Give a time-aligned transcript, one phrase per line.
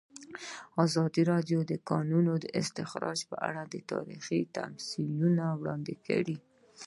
[0.85, 3.61] ازادي راډیو د د کانونو استخراج په اړه
[3.91, 6.37] تاریخي تمثیلونه وړاندې کړي.